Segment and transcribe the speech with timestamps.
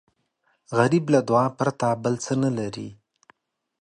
[0.77, 2.89] غریب له دعا پرته بل څه نه لري